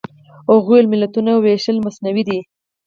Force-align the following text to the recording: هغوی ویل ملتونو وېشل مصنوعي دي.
هغوی 0.51 0.69
ویل 0.75 0.85
ملتونو 0.93 1.31
وېشل 1.43 1.77
مصنوعي 1.85 2.23
دي. 2.29 2.39